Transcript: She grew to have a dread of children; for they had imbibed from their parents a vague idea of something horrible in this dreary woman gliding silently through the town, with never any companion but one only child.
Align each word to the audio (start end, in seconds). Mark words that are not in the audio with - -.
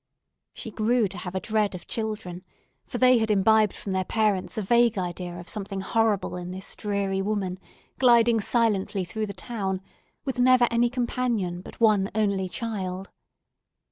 She 0.55 0.71
grew 0.71 1.07
to 1.09 1.17
have 1.19 1.35
a 1.35 1.39
dread 1.39 1.75
of 1.75 1.85
children; 1.85 2.43
for 2.87 2.97
they 2.97 3.19
had 3.19 3.29
imbibed 3.29 3.73
from 3.75 3.91
their 3.91 4.03
parents 4.03 4.57
a 4.57 4.63
vague 4.63 4.97
idea 4.97 5.39
of 5.39 5.47
something 5.47 5.81
horrible 5.81 6.35
in 6.37 6.49
this 6.49 6.75
dreary 6.75 7.21
woman 7.21 7.59
gliding 7.99 8.39
silently 8.41 9.05
through 9.05 9.27
the 9.27 9.33
town, 9.33 9.79
with 10.25 10.39
never 10.39 10.67
any 10.71 10.89
companion 10.89 11.61
but 11.61 11.79
one 11.79 12.09
only 12.15 12.49
child. 12.49 13.11